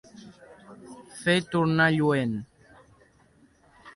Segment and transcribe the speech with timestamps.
[1.19, 2.33] Fer tornar lluent.